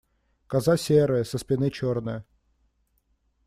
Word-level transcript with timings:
Коза 0.47 0.77
серая, 0.77 1.23
со 1.23 1.37
спины 1.37 1.69
черная. 1.69 2.25